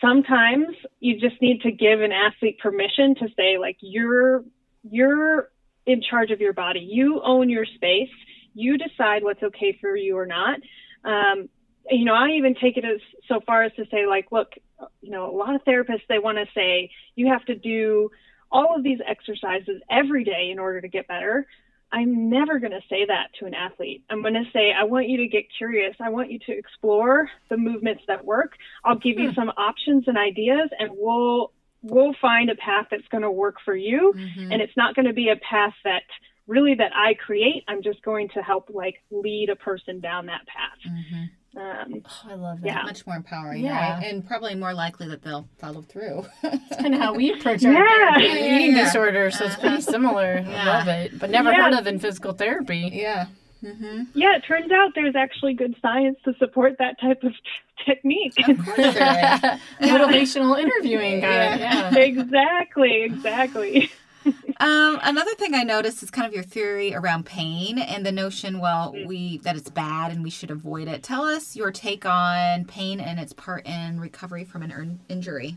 sometimes 0.00 0.68
you 1.00 1.20
just 1.20 1.40
need 1.42 1.62
to 1.62 1.72
give 1.72 2.00
an 2.00 2.12
athlete 2.12 2.58
permission 2.58 3.14
to 3.16 3.28
say, 3.36 3.58
like, 3.58 3.76
you're, 3.80 4.44
you're 4.82 5.50
in 5.86 6.02
charge 6.02 6.30
of 6.30 6.40
your 6.40 6.52
body. 6.52 6.80
You 6.80 7.20
own 7.22 7.50
your 7.50 7.66
space. 7.66 8.08
You 8.54 8.78
decide 8.78 9.22
what's 9.22 9.42
okay 9.42 9.76
for 9.80 9.96
you 9.96 10.16
or 10.16 10.26
not. 10.26 10.60
Um, 11.04 11.48
you 11.90 12.04
know, 12.04 12.14
I 12.14 12.30
even 12.30 12.54
take 12.54 12.76
it 12.76 12.84
as 12.84 13.00
so 13.26 13.40
far 13.46 13.62
as 13.62 13.72
to 13.74 13.84
say, 13.90 14.06
like, 14.06 14.28
look, 14.30 14.52
you 15.00 15.10
know, 15.10 15.30
a 15.30 15.36
lot 15.36 15.54
of 15.54 15.64
therapists, 15.64 16.06
they 16.08 16.18
want 16.18 16.38
to 16.38 16.46
say 16.54 16.90
you 17.14 17.28
have 17.28 17.44
to 17.46 17.54
do 17.54 18.10
all 18.50 18.76
of 18.76 18.82
these 18.82 18.98
exercises 19.06 19.80
every 19.90 20.24
day 20.24 20.50
in 20.50 20.58
order 20.58 20.80
to 20.80 20.88
get 20.88 21.06
better. 21.06 21.46
I'm 21.92 22.30
never 22.30 22.58
going 22.58 22.72
to 22.72 22.82
say 22.88 23.06
that 23.06 23.30
to 23.38 23.46
an 23.46 23.54
athlete. 23.54 24.04
I'm 24.08 24.22
going 24.22 24.34
to 24.34 24.44
say, 24.52 24.72
I 24.72 24.84
want 24.84 25.08
you 25.08 25.18
to 25.18 25.28
get 25.28 25.44
curious. 25.56 25.96
I 26.00 26.10
want 26.10 26.30
you 26.30 26.38
to 26.38 26.52
explore 26.56 27.28
the 27.48 27.56
movements 27.56 28.02
that 28.06 28.24
work. 28.24 28.52
I'll 28.84 28.98
give 28.98 29.18
you 29.18 29.30
hmm. 29.30 29.34
some 29.34 29.48
options 29.56 30.04
and 30.06 30.16
ideas 30.16 30.70
and 30.78 30.90
we'll, 30.94 31.52
we'll 31.82 32.14
find 32.20 32.50
a 32.50 32.54
path 32.54 32.86
that's 32.90 33.08
going 33.10 33.22
to 33.22 33.30
work 33.30 33.56
for 33.64 33.74
you. 33.74 34.12
Mm-hmm. 34.16 34.52
And 34.52 34.62
it's 34.62 34.76
not 34.76 34.94
going 34.94 35.06
to 35.06 35.12
be 35.12 35.30
a 35.30 35.36
path 35.36 35.74
that 35.84 36.02
really 36.46 36.74
that 36.74 36.92
I 36.94 37.14
create. 37.14 37.64
I'm 37.68 37.82
just 37.82 38.02
going 38.02 38.28
to 38.34 38.42
help 38.42 38.70
like 38.72 39.02
lead 39.10 39.48
a 39.50 39.56
person 39.56 40.00
down 40.00 40.26
that 40.26 40.46
path. 40.46 40.78
Mm-hmm. 40.86 41.24
Um, 41.56 42.02
oh, 42.04 42.30
I 42.30 42.34
love 42.34 42.60
that. 42.60 42.66
Yeah. 42.66 42.82
Much 42.82 43.06
more 43.06 43.16
empowering, 43.16 43.64
yeah. 43.64 43.94
right? 43.94 44.04
And 44.04 44.24
probably 44.24 44.54
more 44.54 44.72
likely 44.72 45.08
that 45.08 45.22
they'll 45.22 45.48
follow 45.58 45.82
through. 45.82 46.24
It's 46.44 46.76
kind 46.76 46.94
of 46.94 47.00
how 47.00 47.14
we 47.14 47.32
approach 47.32 47.64
our 47.64 47.72
yeah. 47.72 48.18
eating 48.18 48.76
yeah. 48.76 48.84
disorder, 48.84 49.30
so 49.32 49.46
it's 49.46 49.56
pretty 49.56 49.76
uh-huh. 49.76 49.80
similar. 49.80 50.44
Yeah. 50.46 50.62
I 50.62 50.78
love 50.78 50.88
it, 50.88 51.18
but 51.18 51.30
never 51.30 51.52
heard 51.52 51.74
of 51.74 51.88
in 51.88 51.98
physical 51.98 52.32
therapy. 52.32 52.90
Yeah. 52.92 53.26
Mm-hmm. 53.64 54.02
Yeah, 54.14 54.36
it 54.36 54.44
turns 54.46 54.70
out 54.72 54.92
there's 54.94 55.16
actually 55.16 55.54
good 55.54 55.74
science 55.82 56.18
to 56.24 56.34
support 56.38 56.76
that 56.78 57.00
type 57.00 57.22
of 57.22 57.32
t- 57.32 57.38
technique. 57.86 58.34
Of 58.48 58.56
Motivational 58.56 60.58
interviewing 60.60 61.20
guy. 61.20 61.58
Yeah. 61.58 61.94
Exactly, 61.94 63.02
exactly. 63.02 63.90
um, 64.26 64.98
another 65.02 65.34
thing 65.34 65.54
I 65.54 65.62
noticed 65.62 66.02
is 66.02 66.10
kind 66.10 66.26
of 66.26 66.34
your 66.34 66.42
theory 66.42 66.94
around 66.94 67.26
pain 67.26 67.78
and 67.78 68.04
the 68.04 68.12
notion, 68.12 68.60
well, 68.60 68.94
we 69.06 69.38
that 69.38 69.56
it's 69.56 69.70
bad 69.70 70.12
and 70.12 70.22
we 70.22 70.30
should 70.30 70.50
avoid 70.50 70.88
it. 70.88 71.02
Tell 71.02 71.24
us 71.24 71.56
your 71.56 71.70
take 71.70 72.04
on 72.04 72.64
pain 72.64 73.00
and 73.00 73.18
its 73.18 73.32
part 73.32 73.66
in 73.66 74.00
recovery 74.00 74.44
from 74.44 74.62
an 74.62 75.00
injury. 75.08 75.56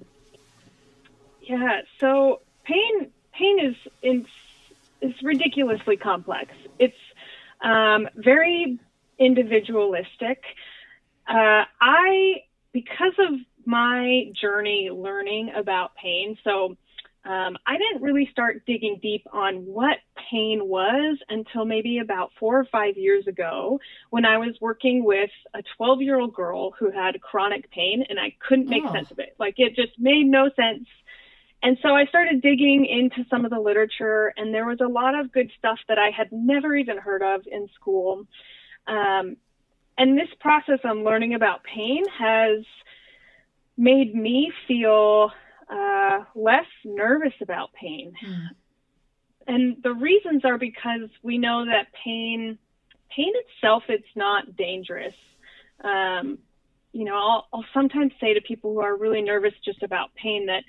Yeah, 1.41 1.81
so 1.99 2.41
pain 2.63 3.11
pain 3.33 3.59
is 3.59 3.75
is, 4.01 4.25
is 5.01 5.13
ridiculously 5.21 5.97
complex. 5.97 6.53
It's 6.79 6.95
um, 7.61 8.07
very 8.15 8.79
individualistic. 9.19 10.43
Uh, 11.27 11.63
I 11.81 12.43
because 12.71 13.13
of 13.19 13.39
my 13.65 14.31
journey 14.39 14.89
learning 14.91 15.51
about 15.55 15.95
pain, 15.95 16.37
so 16.43 16.77
um, 17.25 17.57
I 17.65 17.77
didn't 17.77 18.01
really 18.01 18.27
start 18.31 18.65
digging 18.65 18.99
deep 19.01 19.25
on 19.31 19.65
what 19.65 19.97
pain 20.29 20.67
was 20.67 21.17
until 21.29 21.63
maybe 21.63 21.99
about 21.99 22.31
four 22.37 22.59
or 22.59 22.65
five 22.65 22.97
years 22.97 23.27
ago 23.27 23.79
when 24.09 24.25
I 24.25 24.37
was 24.37 24.55
working 24.59 25.05
with 25.05 25.29
a 25.53 25.63
12 25.77 26.01
year 26.01 26.19
old 26.19 26.33
girl 26.33 26.71
who 26.71 26.91
had 26.91 27.21
chronic 27.21 27.71
pain 27.71 28.03
and 28.09 28.19
I 28.19 28.35
couldn't 28.45 28.67
make 28.67 28.83
oh. 28.85 28.91
sense 28.91 29.09
of 29.09 29.19
it. 29.19 29.35
Like 29.39 29.55
it 29.57 29.75
just 29.75 29.97
made 29.97 30.25
no 30.25 30.49
sense. 30.55 30.85
And 31.61 31.77
so 31.81 31.95
I 31.95 32.05
started 32.07 32.41
digging 32.41 32.85
into 32.85 33.27
some 33.29 33.45
of 33.45 33.51
the 33.51 33.59
literature, 33.59 34.33
and 34.35 34.53
there 34.53 34.65
was 34.65 34.81
a 34.81 34.87
lot 34.87 35.17
of 35.17 35.31
good 35.31 35.49
stuff 35.57 35.79
that 35.87 35.97
I 35.97 36.09
had 36.09 36.27
never 36.29 36.75
even 36.75 36.97
heard 36.97 37.23
of 37.23 37.47
in 37.49 37.69
school. 37.73 38.27
Um, 38.85 39.37
and 39.97 40.17
this 40.17 40.27
process 40.41 40.79
on 40.83 41.05
learning 41.05 41.35
about 41.35 41.63
pain 41.63 42.03
has 42.19 42.65
made 43.77 44.13
me 44.13 44.51
feel 44.67 45.31
uh, 45.69 46.19
less 46.35 46.65
nervous 46.83 47.33
about 47.41 47.73
pain. 47.73 48.13
Mm. 48.25 48.47
And 49.47 49.83
the 49.83 49.93
reasons 49.93 50.45
are 50.45 50.57
because 50.57 51.09
we 51.21 51.37
know 51.37 51.65
that 51.65 51.87
pain, 52.03 52.57
pain 53.15 53.33
itself, 53.35 53.83
it's 53.89 54.07
not 54.15 54.55
dangerous. 54.55 55.15
Um, 55.83 56.39
you 56.93 57.05
know, 57.05 57.15
I'll, 57.15 57.47
I'll 57.53 57.65
sometimes 57.73 58.13
say 58.21 58.33
to 58.35 58.41
people 58.41 58.73
who 58.73 58.81
are 58.81 58.95
really 58.95 59.21
nervous 59.21 59.53
just 59.65 59.83
about 59.83 60.13
pain 60.15 60.45
that 60.45 60.63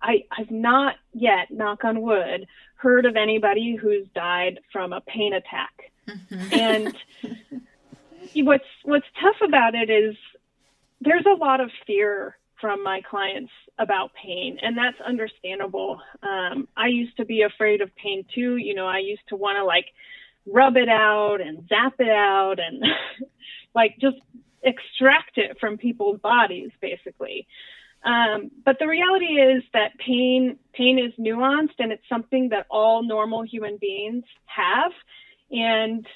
I, 0.00 0.24
I've 0.36 0.50
not 0.50 0.96
yet, 1.12 1.50
knock 1.50 1.84
on 1.84 2.02
wood, 2.02 2.46
heard 2.76 3.06
of 3.06 3.16
anybody 3.16 3.76
who's 3.76 4.06
died 4.14 4.60
from 4.72 4.92
a 4.92 5.00
pain 5.00 5.32
attack. 5.32 5.92
Mm-hmm. 6.08 6.54
and 6.54 6.96
what's 8.46 8.64
what's 8.82 9.06
tough 9.20 9.36
about 9.46 9.76
it 9.76 9.88
is 9.88 10.16
there's 11.00 11.24
a 11.26 11.38
lot 11.38 11.60
of 11.60 11.70
fear 11.86 12.36
from 12.62 12.82
my 12.82 13.02
clients 13.02 13.52
about 13.78 14.12
pain, 14.14 14.56
and 14.62 14.78
that's 14.78 14.98
understandable. 15.06 16.00
Um, 16.22 16.68
I 16.76 16.86
used 16.86 17.16
to 17.18 17.26
be 17.26 17.42
afraid 17.42 17.82
of 17.82 17.94
pain 17.96 18.24
too. 18.34 18.56
You 18.56 18.74
know, 18.74 18.86
I 18.86 18.98
used 18.98 19.28
to 19.28 19.36
want 19.36 19.58
to 19.58 19.64
like 19.64 19.86
rub 20.46 20.76
it 20.76 20.88
out 20.88 21.40
and 21.40 21.68
zap 21.68 21.94
it 21.98 22.08
out 22.08 22.58
and 22.58 22.82
like 23.74 23.96
just 24.00 24.16
extract 24.62 25.36
it 25.36 25.58
from 25.60 25.76
people's 25.76 26.20
bodies, 26.20 26.70
basically. 26.80 27.46
Um, 28.04 28.50
but 28.64 28.76
the 28.78 28.86
reality 28.86 29.34
is 29.40 29.62
that 29.74 29.98
pain 29.98 30.58
pain 30.72 30.98
is 30.98 31.12
nuanced 31.18 31.78
and 31.78 31.92
it's 31.92 32.08
something 32.08 32.48
that 32.50 32.66
all 32.70 33.02
normal 33.02 33.42
human 33.42 33.76
beings 33.80 34.24
have. 34.46 34.92
And 35.50 36.06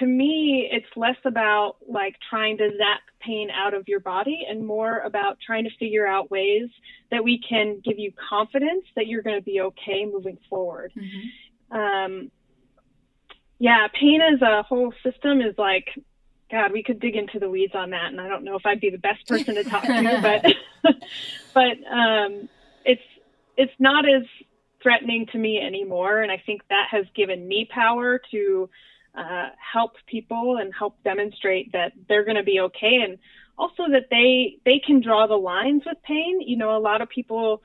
to 0.00 0.06
me, 0.06 0.68
it's 0.70 0.86
less 0.96 1.16
about 1.24 1.76
like 1.86 2.16
trying 2.28 2.58
to 2.58 2.70
zap 2.76 3.00
pain 3.20 3.50
out 3.50 3.74
of 3.74 3.86
your 3.86 4.00
body 4.00 4.46
and 4.48 4.66
more 4.66 4.98
about 5.00 5.38
trying 5.44 5.64
to 5.64 5.70
figure 5.78 6.06
out 6.06 6.30
ways 6.30 6.68
that 7.10 7.22
we 7.22 7.40
can 7.46 7.80
give 7.84 7.98
you 7.98 8.12
confidence 8.28 8.84
that 8.96 9.06
you're 9.06 9.22
going 9.22 9.38
to 9.38 9.44
be 9.44 9.60
okay 9.60 10.06
moving 10.10 10.38
forward. 10.48 10.92
Mm-hmm. 10.96 11.76
Um, 11.76 12.30
yeah, 13.58 13.88
pain 13.88 14.22
as 14.22 14.40
a 14.40 14.62
whole 14.62 14.92
system 15.04 15.42
is 15.42 15.54
like, 15.58 15.88
God, 16.50 16.72
we 16.72 16.82
could 16.82 16.98
dig 16.98 17.14
into 17.14 17.38
the 17.38 17.48
weeds 17.48 17.74
on 17.74 17.90
that, 17.90 18.06
and 18.06 18.20
I 18.20 18.26
don't 18.26 18.42
know 18.42 18.56
if 18.56 18.64
I'd 18.64 18.80
be 18.80 18.90
the 18.90 18.98
best 18.98 19.28
person 19.28 19.54
to 19.54 19.64
talk 19.64 19.84
to, 19.84 20.42
but 20.82 20.94
but 21.54 21.92
um, 21.92 22.48
it's 22.84 23.02
it's 23.56 23.72
not 23.78 24.08
as 24.08 24.22
threatening 24.82 25.26
to 25.32 25.38
me 25.38 25.60
anymore, 25.60 26.22
and 26.22 26.32
I 26.32 26.42
think 26.44 26.62
that 26.70 26.88
has 26.90 27.04
given 27.14 27.46
me 27.46 27.68
power 27.70 28.20
to 28.30 28.70
uh, 29.14 29.48
help 29.72 29.92
people 30.06 30.58
and 30.58 30.72
help 30.74 31.02
demonstrate 31.02 31.72
that 31.72 31.92
they're 32.08 32.24
going 32.24 32.36
to 32.36 32.42
be 32.42 32.60
okay 32.60 33.00
and 33.04 33.18
also 33.58 33.84
that 33.90 34.06
they 34.10 34.56
they 34.64 34.80
can 34.84 35.00
draw 35.00 35.26
the 35.26 35.36
lines 35.36 35.82
with 35.84 35.98
pain. 36.02 36.40
You 36.40 36.56
know 36.56 36.76
a 36.76 36.80
lot 36.80 37.02
of 37.02 37.08
people 37.08 37.62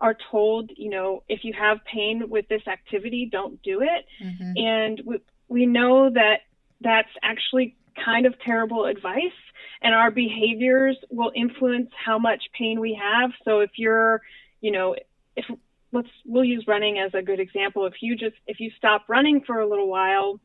are 0.00 0.16
told 0.30 0.70
you 0.76 0.90
know 0.90 1.22
if 1.28 1.44
you 1.44 1.52
have 1.52 1.78
pain 1.84 2.28
with 2.28 2.48
this 2.48 2.62
activity 2.66 3.28
don't 3.30 3.62
do 3.62 3.80
it. 3.82 4.06
Mm-hmm. 4.22 4.52
and 4.56 5.02
we, 5.04 5.18
we 5.48 5.66
know 5.66 6.10
that 6.10 6.40
that's 6.80 7.10
actually 7.22 7.76
kind 8.04 8.26
of 8.26 8.34
terrible 8.40 8.86
advice 8.86 9.38
and 9.82 9.94
our 9.94 10.10
behaviors 10.10 10.96
will 11.10 11.30
influence 11.34 11.90
how 12.04 12.18
much 12.18 12.42
pain 12.58 12.80
we 12.80 12.98
have. 13.00 13.30
So 13.44 13.60
if 13.60 13.70
you're 13.76 14.22
you 14.60 14.72
know 14.72 14.96
if 15.36 15.44
let's 15.92 16.08
we'll 16.24 16.44
use 16.44 16.64
running 16.66 16.98
as 16.98 17.12
a 17.14 17.22
good 17.22 17.40
example. 17.40 17.86
If 17.86 17.94
you 18.00 18.16
just 18.16 18.36
if 18.46 18.60
you 18.60 18.70
stop 18.76 19.04
running 19.08 19.42
for 19.46 19.60
a 19.60 19.68
little 19.68 19.88
while 19.88 20.40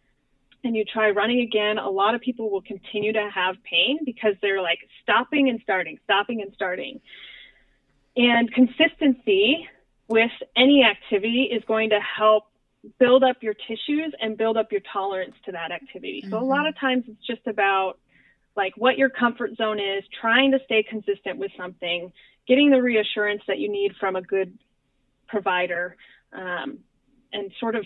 and 0.64 0.76
you 0.76 0.84
try 0.86 1.10
running 1.12 1.42
again, 1.42 1.78
a 1.78 1.90
lot 1.90 2.16
of 2.16 2.22
people 2.22 2.50
will 2.50 2.62
continue 2.62 3.14
to 3.14 3.30
have 3.34 3.56
pain 3.64 4.00
because 4.06 4.34
they're 4.42 4.62
like 4.62 4.80
stopping 5.02 5.50
and 5.50 5.60
starting, 5.64 5.98
stopping 6.04 6.42
and 6.42 6.52
starting. 6.54 7.00
And 8.16 8.52
consistency 8.52 9.68
with 10.08 10.32
any 10.58 10.84
activity 10.84 11.50
is 11.52 11.64
going 11.66 11.92
to 11.92 12.00
help 12.00 12.46
build 13.00 13.24
up 13.24 13.38
your 13.42 13.54
tissues 13.54 14.14
and 14.22 14.38
build 14.38 14.58
up 14.58 14.72
your 14.72 14.82
tolerance 14.92 15.36
to 15.46 15.52
that 15.52 15.72
activity. 15.72 16.22
Mm-hmm. 16.22 16.32
So 16.32 16.40
a 16.40 16.44
lot 16.44 16.68
of 16.68 16.78
times 16.78 17.06
it's 17.08 17.26
just 17.26 17.46
about 17.48 17.98
like 18.56 18.74
what 18.76 18.98
your 18.98 19.10
comfort 19.10 19.56
zone 19.58 19.80
is, 19.80 20.04
trying 20.20 20.52
to 20.52 20.60
stay 20.66 20.84
consistent 20.84 21.38
with 21.38 21.52
something, 21.58 22.12
getting 22.48 22.72
the 22.72 22.82
reassurance 22.82 23.42
that 23.48 23.60
you 23.60 23.72
need 23.72 23.94
from 24.00 24.16
a 24.16 24.22
good 24.22 24.58
provider. 25.28 25.96
Um, 26.34 26.80
and 27.32 27.52
sort 27.60 27.76
of 27.76 27.86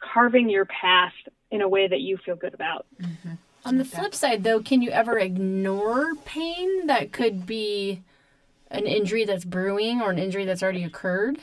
carving 0.00 0.48
your 0.48 0.64
path 0.66 1.12
in 1.50 1.62
a 1.62 1.68
way 1.68 1.88
that 1.88 2.00
you 2.00 2.16
feel 2.18 2.36
good 2.36 2.54
about. 2.54 2.86
Mm-hmm. 3.00 3.34
On 3.64 3.78
the 3.78 3.84
flip 3.84 4.14
side, 4.14 4.44
though, 4.44 4.60
can 4.60 4.82
you 4.82 4.90
ever 4.90 5.18
ignore 5.18 6.14
pain 6.24 6.86
that 6.86 7.12
could 7.12 7.44
be 7.44 8.02
an 8.70 8.86
injury 8.86 9.24
that's 9.24 9.44
brewing 9.44 10.00
or 10.00 10.10
an 10.10 10.18
injury 10.18 10.44
that's 10.44 10.62
already 10.62 10.84
occurred? 10.84 11.38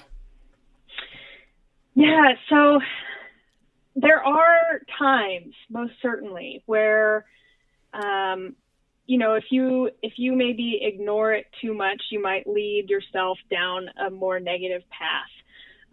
Yeah, 1.93 2.33
so 2.49 2.79
there 3.95 4.23
are 4.23 4.81
times, 4.97 5.53
most 5.69 5.93
certainly, 6.01 6.63
where 6.65 7.25
um, 7.93 8.55
you 9.07 9.17
know, 9.17 9.35
if 9.35 9.45
you 9.51 9.89
if 10.01 10.13
you 10.17 10.35
maybe 10.35 10.79
ignore 10.81 11.33
it 11.33 11.45
too 11.61 11.73
much, 11.73 12.01
you 12.09 12.21
might 12.21 12.47
lead 12.47 12.89
yourself 12.89 13.37
down 13.51 13.87
a 14.03 14.09
more 14.09 14.39
negative 14.39 14.81
path. 14.89 15.29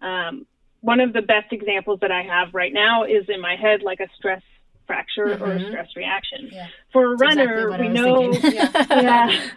Um, 0.00 0.46
one 0.82 1.00
of 1.00 1.12
the 1.12 1.22
best 1.22 1.52
examples 1.52 2.00
that 2.00 2.10
I 2.10 2.22
have 2.22 2.52
right 2.52 2.72
now 2.72 3.04
is 3.04 3.24
in 3.28 3.40
my 3.40 3.56
head, 3.56 3.82
like 3.82 4.00
a 4.00 4.08
stress 4.16 4.42
fracture 4.86 5.26
mm-hmm. 5.26 5.42
or 5.42 5.52
a 5.52 5.58
mm-hmm. 5.58 5.68
stress 5.68 5.88
reaction. 5.96 6.50
Yeah. 6.52 6.66
For 6.92 7.14
a 7.14 7.16
That's 7.16 7.36
runner, 7.36 7.68
exactly 7.68 7.88
we 7.88 7.94
know, 7.94 8.32
yeah. 8.42 8.86
yeah, 8.90 9.50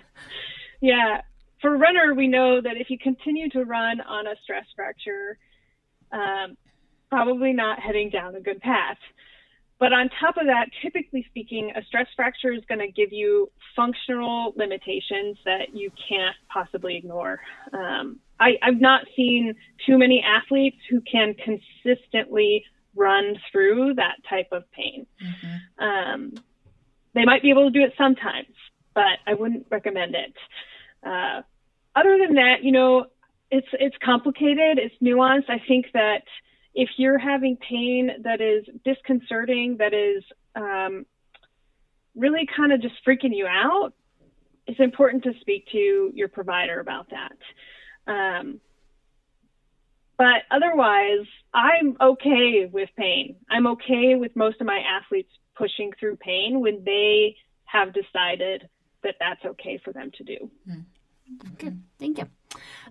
yeah. 0.81 1.21
For 1.61 1.73
a 1.73 1.77
runner, 1.77 2.13
we 2.13 2.27
know 2.27 2.61
that 2.61 2.77
if 2.77 2.89
you 2.89 2.99
continue 2.99 3.49
to 3.49 3.63
run 3.63 4.01
on 4.01 4.27
a 4.27 4.35
stress 4.43 4.65
fracture, 4.75 5.37
um, 6.11 6.57
probably 7.09 7.53
not 7.53 7.79
heading 7.79 8.11
down 8.11 8.35
a 8.35 8.39
good 8.39 8.61
path. 8.61 8.97
But 9.79 9.91
on 9.93 10.09
top 10.21 10.37
of 10.37 10.45
that, 10.45 10.69
typically 10.81 11.25
speaking, 11.29 11.71
a 11.75 11.83
stress 11.85 12.07
fracture 12.15 12.53
is 12.53 12.63
going 12.69 12.79
to 12.79 12.91
give 12.91 13.11
you 13.11 13.51
functional 13.75 14.53
limitations 14.55 15.37
that 15.43 15.73
you 15.73 15.91
can't 16.07 16.35
possibly 16.53 16.95
ignore. 16.95 17.41
Um, 17.73 18.19
I, 18.39 18.57
I've 18.61 18.81
not 18.81 19.05
seen 19.15 19.55
too 19.85 19.97
many 19.97 20.23
athletes 20.23 20.77
who 20.89 21.01
can 21.01 21.35
consistently 21.35 22.63
run 22.95 23.35
through 23.51 23.95
that 23.95 24.15
type 24.29 24.47
of 24.51 24.63
pain. 24.71 25.05
Mm-hmm. 25.21 25.83
Um, 25.83 26.33
they 27.13 27.25
might 27.25 27.41
be 27.41 27.49
able 27.49 27.65
to 27.65 27.71
do 27.71 27.83
it 27.83 27.93
sometimes, 27.97 28.53
but 28.93 29.19
I 29.25 29.33
wouldn't 29.33 29.67
recommend 29.69 30.15
it. 30.15 30.33
Uh, 31.05 31.41
other 31.95 32.17
than 32.17 32.35
that, 32.35 32.63
you 32.63 32.71
know, 32.71 33.05
it's 33.51 33.67
it's 33.73 33.95
complicated, 34.03 34.79
it's 34.79 34.95
nuanced. 35.01 35.49
I 35.49 35.61
think 35.65 35.85
that 35.93 36.23
if 36.73 36.89
you're 36.97 37.17
having 37.17 37.57
pain 37.57 38.09
that 38.23 38.41
is 38.41 38.65
disconcerting, 38.83 39.77
that 39.77 39.93
is 39.93 40.23
um, 40.55 41.05
really 42.15 42.47
kind 42.55 42.73
of 42.73 42.81
just 42.81 42.95
freaking 43.07 43.35
you 43.35 43.47
out, 43.47 43.93
it's 44.67 44.79
important 44.79 45.23
to 45.23 45.31
speak 45.41 45.67
to 45.71 46.11
your 46.13 46.27
provider 46.27 46.79
about 46.79 47.09
that. 47.11 47.37
Um, 48.07 48.59
but 50.17 50.43
otherwise, 50.49 51.25
I'm 51.53 51.97
okay 51.99 52.69
with 52.71 52.89
pain. 52.97 53.35
I'm 53.49 53.67
okay 53.67 54.15
with 54.15 54.35
most 54.35 54.61
of 54.61 54.67
my 54.67 54.79
athletes 54.79 55.29
pushing 55.57 55.91
through 55.99 56.17
pain 56.17 56.61
when 56.61 56.83
they 56.85 57.35
have 57.65 57.93
decided 57.93 58.69
that 59.03 59.15
that's 59.19 59.43
okay 59.45 59.79
for 59.83 59.91
them 59.91 60.11
to 60.17 60.23
do. 60.23 60.51
Good. 61.57 61.81
Thank 61.99 62.17
you. 62.19 62.27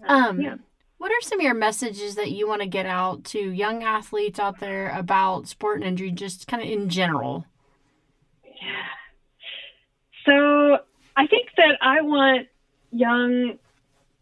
Um, 0.06 0.40
yeah. 0.40 0.56
What 0.99 1.11
are 1.11 1.21
some 1.21 1.40
of 1.40 1.44
your 1.44 1.54
messages 1.54 2.14
that 2.14 2.30
you 2.30 2.49
want 2.49 2.62
to 2.62 2.68
get 2.68 2.87
out 2.87 3.25
to 3.25 3.38
young 3.38 3.83
athletes 3.83 4.38
out 4.38 4.61
there 4.61 4.90
about 4.90 5.49
sport 5.49 5.78
and 5.78 5.87
injury, 5.87 6.11
just 6.11 6.47
kind 6.47 6.62
of 6.62 6.68
in 6.68 6.88
general? 6.88 7.44
Yeah. 8.44 8.87
So 10.25 10.78
I 11.16 11.26
think 11.26 11.49
that 11.56 11.76
I 11.83 12.00
want 12.00 12.49
young 12.90 13.59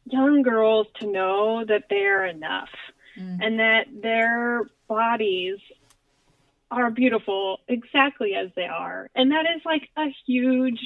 young 0.04 0.42
girls 0.42 0.86
to 1.00 1.06
know 1.06 1.64
that 1.64 1.84
they 1.88 2.04
are 2.04 2.26
enough 2.26 2.70
mm. 3.18 3.38
and 3.40 3.58
that 3.58 3.86
their 4.02 4.62
bodies 4.88 5.58
are 6.70 6.90
beautiful 6.90 7.60
exactly 7.68 8.34
as 8.34 8.50
they 8.56 8.64
are. 8.64 9.08
And 9.14 9.30
that 9.32 9.44
is 9.56 9.62
like 9.64 9.88
a 9.96 10.06
huge, 10.26 10.80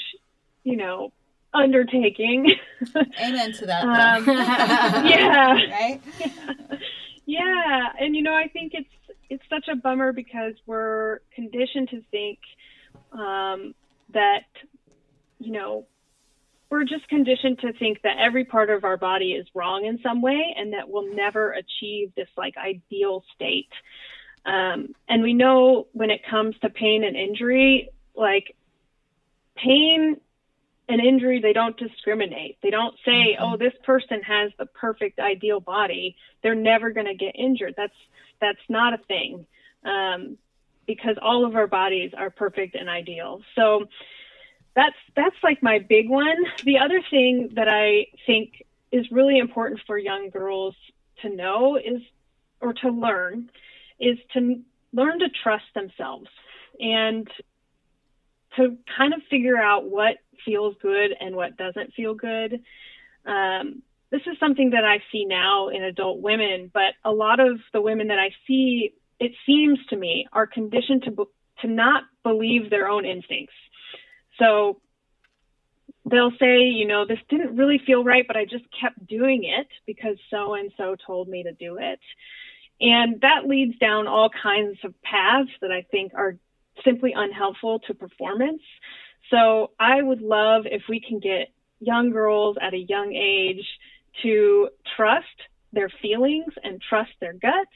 you 0.64 0.76
know, 0.76 1.12
undertaking. 1.55 2.55
Amen 2.96 3.52
to 3.52 3.66
that. 3.66 3.85
Um, 3.85 4.26
yeah. 5.07 5.52
Right. 5.52 6.00
Yeah. 7.29 7.88
and 7.98 8.14
you 8.14 8.22
know, 8.22 8.35
I 8.35 8.46
think 8.46 8.72
it's 8.72 8.88
it's 9.29 9.42
such 9.50 9.66
a 9.66 9.74
bummer 9.74 10.12
because 10.12 10.55
we're 10.64 11.18
conditioned 11.35 11.88
to 11.88 12.00
think 12.12 12.38
um, 13.11 13.74
that 14.12 14.46
you 15.40 15.50
know 15.50 15.87
we're 16.70 16.85
just 16.85 17.09
conditioned 17.09 17.61
to 17.61 17.72
think 17.74 18.02
that 18.02 18.16
every 18.18 18.44
part 18.44 18.70
of 18.70 18.85
our 18.85 18.96
body 18.96 19.33
is 19.33 19.46
wrong 19.55 19.85
in 19.85 20.00
some 20.02 20.20
way 20.20 20.55
and 20.57 20.72
that 20.72 20.88
we'll 20.88 21.14
never 21.14 21.52
achieve 21.52 22.12
this 22.16 22.29
like 22.37 22.57
ideal 22.57 23.22
state. 23.35 23.70
Um, 24.44 24.94
and 25.09 25.22
we 25.22 25.35
know 25.35 25.87
when 25.92 26.11
it 26.11 26.22
comes 26.29 26.57
to 26.61 26.70
pain 26.70 27.05
and 27.05 27.16
injury, 27.16 27.90
like 28.14 28.57
pain 29.57 30.20
and 30.88 31.00
injury, 31.00 31.40
they 31.40 31.52
don't 31.52 31.76
discriminate. 31.76 32.59
They 32.62 32.70
don't 32.70 32.94
say, 33.05 33.35
mm-hmm. 33.35 33.42
"Oh, 33.42 33.57
this 33.57 33.72
person 33.83 34.22
has 34.22 34.52
the 34.59 34.66
perfect 34.66 35.18
ideal 35.18 35.61
body. 35.61 36.16
They're 36.42 36.55
never 36.55 36.90
going 36.90 37.07
to 37.07 37.14
get 37.14 37.35
injured." 37.37 37.74
That's 37.76 37.96
that's 38.40 38.61
not 38.68 38.94
a 38.94 38.98
thing, 38.98 39.46
um, 39.85 40.38
because 40.87 41.16
all 41.20 41.44
of 41.44 41.57
our 41.57 41.66
bodies 41.66 42.12
are 42.16 42.31
perfect 42.31 42.76
and 42.76 42.88
ideal. 42.88 43.42
So 43.57 43.88
that's 44.76 44.96
that's 45.16 45.36
like 45.42 45.62
my 45.62 45.80
big 45.80 46.08
one. 46.08 46.36
The 46.64 46.78
other 46.78 47.00
thing 47.10 47.50
that 47.56 47.66
I 47.68 48.06
think 48.26 48.62
is 48.92 49.10
really 49.10 49.38
important 49.38 49.80
for 49.86 49.98
young 49.98 50.30
girls 50.30 50.76
to 51.22 51.30
know 51.30 51.76
is, 51.76 52.02
or 52.60 52.74
to 52.74 52.90
learn, 52.90 53.50
is 53.98 54.18
to 54.34 54.62
learn 54.92 55.18
to 55.20 55.28
trust 55.42 55.64
themselves 55.74 56.28
and 56.78 57.26
to 58.56 58.76
kind 58.96 59.14
of 59.14 59.22
figure 59.30 59.56
out 59.56 59.88
what 59.88 60.18
feels 60.44 60.76
good 60.80 61.10
and 61.18 61.34
what 61.34 61.56
doesn't 61.56 61.94
feel 61.94 62.14
good. 62.14 62.62
Um, 63.24 63.82
this 64.10 64.22
is 64.26 64.38
something 64.38 64.70
that 64.70 64.84
I 64.84 65.02
see 65.10 65.24
now 65.24 65.68
in 65.68 65.82
adult 65.82 66.20
women, 66.20 66.70
but 66.72 66.94
a 67.04 67.10
lot 67.10 67.40
of 67.40 67.58
the 67.72 67.80
women 67.80 68.08
that 68.08 68.18
I 68.18 68.30
see, 68.46 68.92
it 69.18 69.32
seems 69.46 69.78
to 69.88 69.96
me, 69.96 70.26
are 70.32 70.46
conditioned 70.46 71.04
to 71.04 71.28
to 71.62 71.66
not 71.66 72.04
believe 72.22 72.68
their 72.68 72.86
own 72.86 73.06
instincts. 73.06 73.54
So 74.38 74.81
they'll 76.09 76.33
say, 76.38 76.62
you 76.62 76.87
know, 76.87 77.05
this 77.07 77.18
didn't 77.29 77.57
really 77.57 77.81
feel 77.85 78.05
right, 78.05 78.27
but 78.27 78.37
I 78.37 78.44
just 78.44 78.64
kept 78.81 79.07
doing 79.07 79.44
it 79.44 79.68
because 79.87 80.16
so 80.31 80.55
and 80.55 80.70
so 80.77 80.96
told 81.07 81.29
me 81.29 81.42
to 81.42 81.53
do 81.53 81.79
it. 81.79 82.01
And 82.81 83.20
that 83.22 83.46
leads 83.46 83.79
down 83.79 84.07
all 84.07 84.31
kinds 84.42 84.79
of 84.85 84.94
paths 85.03 85.51
that 85.62 85.72
I 85.72 85.87
think 85.90 86.12
are 86.14 86.37
simply 86.85 87.12
unhelpful 87.16 87.81
to 87.87 87.94
performance. 87.94 88.62
So 89.31 89.72
I 89.81 90.01
would 90.03 90.20
love 90.20 90.64
if 90.66 90.83
we 90.88 91.01
can 91.01 91.18
get 91.18 91.49
young 91.81 92.11
girls 92.11 92.57
at 92.61 92.75
a 92.75 92.79
young 92.79 93.14
age 93.14 93.64
to 94.22 94.68
trust 94.96 95.25
their 95.72 95.90
feelings 96.01 96.53
and 96.62 96.81
trust 96.81 97.11
their 97.20 97.33
guts 97.33 97.70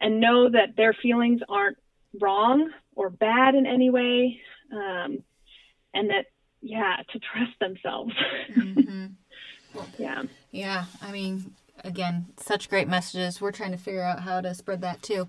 and 0.00 0.20
know 0.20 0.50
that 0.50 0.76
their 0.76 0.92
feelings 0.92 1.40
aren't 1.48 1.78
wrong 2.20 2.70
or 2.94 3.10
bad 3.10 3.54
in 3.54 3.66
any 3.66 3.90
way. 3.90 4.40
Um, 4.72 5.22
and 5.94 6.10
that, 6.10 6.26
yeah, 6.60 6.96
to 7.12 7.18
trust 7.18 7.58
themselves. 7.60 8.12
mm-hmm. 8.54 9.06
Yeah. 9.98 10.24
Yeah. 10.50 10.84
I 11.00 11.12
mean, 11.12 11.54
again, 11.82 12.26
such 12.36 12.68
great 12.68 12.88
messages. 12.88 13.40
We're 13.40 13.52
trying 13.52 13.70
to 13.70 13.78
figure 13.78 14.02
out 14.02 14.20
how 14.20 14.42
to 14.42 14.54
spread 14.54 14.82
that 14.82 15.00
too. 15.00 15.28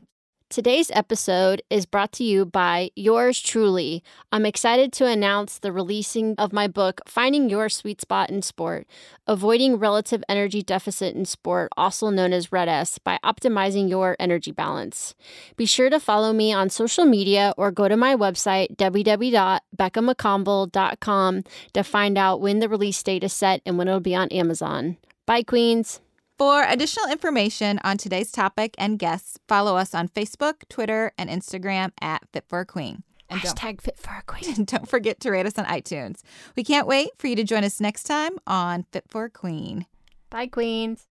Today's 0.53 0.91
episode 0.93 1.63
is 1.71 1.87
brought 1.87 2.11
to 2.11 2.23
you 2.23 2.45
by 2.45 2.91
yours 2.95 3.41
truly. 3.41 4.03
I'm 4.31 4.45
excited 4.45 4.93
to 4.93 5.07
announce 5.07 5.57
the 5.57 5.71
releasing 5.71 6.35
of 6.37 6.53
my 6.53 6.67
book, 6.67 7.01
Finding 7.07 7.49
Your 7.49 7.69
Sweet 7.69 7.99
Spot 7.99 8.29
in 8.29 8.43
Sport 8.43 8.85
Avoiding 9.25 9.77
Relative 9.77 10.23
Energy 10.29 10.61
Deficit 10.61 11.15
in 11.15 11.25
Sport, 11.25 11.71
also 11.75 12.11
known 12.11 12.33
as 12.33 12.51
Red 12.51 12.69
S, 12.69 12.99
by 12.99 13.17
optimizing 13.25 13.89
your 13.89 14.15
energy 14.19 14.51
balance. 14.51 15.15
Be 15.57 15.65
sure 15.65 15.89
to 15.89 15.99
follow 15.99 16.31
me 16.31 16.53
on 16.53 16.69
social 16.69 17.05
media 17.05 17.55
or 17.57 17.71
go 17.71 17.87
to 17.87 17.97
my 17.97 18.15
website, 18.15 18.75
www.beckamaccomble.com, 18.75 21.43
to 21.73 21.83
find 21.83 22.15
out 22.15 22.41
when 22.41 22.59
the 22.59 22.69
release 22.69 23.01
date 23.01 23.23
is 23.23 23.33
set 23.33 23.63
and 23.65 23.79
when 23.79 23.87
it'll 23.87 23.99
be 23.99 24.13
on 24.13 24.27
Amazon. 24.27 24.97
Bye, 25.25 25.41
Queens. 25.41 25.99
For 26.43 26.61
additional 26.67 27.09
information 27.09 27.79
on 27.85 27.95
today's 27.95 28.29
topic 28.29 28.75
and 28.77 28.99
guests, 28.99 29.39
follow 29.47 29.77
us 29.77 29.95
on 29.95 30.09
Facebook, 30.09 30.67
Twitter, 30.67 31.13
and 31.17 31.29
Instagram 31.29 31.91
at 32.01 32.21
Fit 32.33 32.43
for 32.49 32.59
a 32.59 32.65
Queen. 32.65 33.03
And 33.29 33.39
Hashtag 33.39 33.79
Fit 33.79 33.97
for 33.97 34.09
a 34.09 34.23
Queen. 34.23 34.65
don't 34.65 34.85
forget 34.85 35.21
to 35.21 35.31
rate 35.31 35.45
us 35.45 35.57
on 35.57 35.63
iTunes. 35.63 36.19
We 36.57 36.65
can't 36.65 36.85
wait 36.85 37.11
for 37.17 37.27
you 37.27 37.37
to 37.37 37.45
join 37.45 37.63
us 37.63 37.79
next 37.79 38.03
time 38.03 38.33
on 38.45 38.83
Fit 38.91 39.05
for 39.07 39.23
a 39.23 39.29
Queen. 39.29 39.85
Bye, 40.29 40.47
Queens. 40.47 41.07